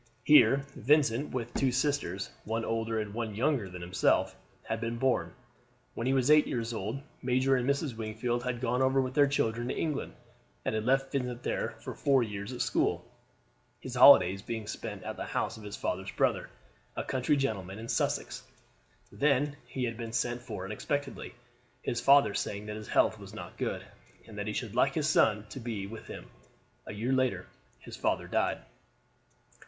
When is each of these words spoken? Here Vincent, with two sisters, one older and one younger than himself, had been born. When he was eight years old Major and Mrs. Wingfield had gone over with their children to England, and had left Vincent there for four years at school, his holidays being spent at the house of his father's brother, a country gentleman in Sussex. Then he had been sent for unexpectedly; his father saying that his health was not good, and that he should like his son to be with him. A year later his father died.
Here 0.23 0.65
Vincent, 0.75 1.29
with 1.31 1.53
two 1.53 1.71
sisters, 1.71 2.31
one 2.43 2.65
older 2.65 2.99
and 2.99 3.13
one 3.13 3.35
younger 3.35 3.69
than 3.69 3.83
himself, 3.83 4.35
had 4.63 4.81
been 4.81 4.97
born. 4.97 5.31
When 5.93 6.07
he 6.07 6.13
was 6.13 6.31
eight 6.31 6.47
years 6.47 6.73
old 6.73 6.99
Major 7.21 7.55
and 7.55 7.69
Mrs. 7.69 7.95
Wingfield 7.95 8.43
had 8.43 8.61
gone 8.61 8.81
over 8.81 8.99
with 8.99 9.13
their 9.13 9.27
children 9.27 9.67
to 9.67 9.75
England, 9.75 10.15
and 10.65 10.73
had 10.73 10.85
left 10.85 11.11
Vincent 11.11 11.43
there 11.43 11.75
for 11.81 11.93
four 11.93 12.23
years 12.23 12.51
at 12.51 12.63
school, 12.63 13.05
his 13.79 13.93
holidays 13.93 14.41
being 14.41 14.65
spent 14.65 15.03
at 15.03 15.17
the 15.17 15.23
house 15.25 15.55
of 15.55 15.61
his 15.61 15.75
father's 15.77 16.09
brother, 16.09 16.49
a 16.95 17.03
country 17.03 17.37
gentleman 17.37 17.77
in 17.77 17.87
Sussex. 17.87 18.41
Then 19.11 19.55
he 19.67 19.83
had 19.83 19.97
been 19.97 20.13
sent 20.13 20.41
for 20.41 20.65
unexpectedly; 20.65 21.35
his 21.83 22.01
father 22.01 22.33
saying 22.33 22.65
that 22.65 22.75
his 22.75 22.87
health 22.87 23.19
was 23.19 23.35
not 23.35 23.55
good, 23.55 23.85
and 24.25 24.35
that 24.39 24.47
he 24.47 24.53
should 24.53 24.73
like 24.73 24.95
his 24.95 25.07
son 25.07 25.45
to 25.49 25.59
be 25.59 25.85
with 25.85 26.07
him. 26.07 26.25
A 26.87 26.91
year 26.95 27.13
later 27.13 27.45
his 27.77 27.95
father 27.95 28.25
died. 28.27 28.63